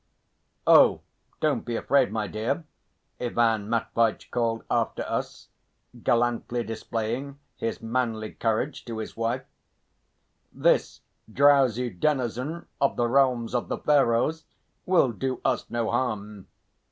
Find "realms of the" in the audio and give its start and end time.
13.07-13.77